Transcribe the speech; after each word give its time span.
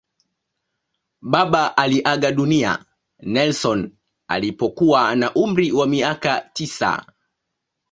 Baba 1.21 1.77
aliaga 1.77 2.31
dunia 2.31 2.85
Nelson 3.19 3.97
alipokuwa 4.27 5.15
na 5.15 5.33
umri 5.33 5.71
wa 5.71 5.87
miaka 5.87 6.41
tisa. 6.53 7.05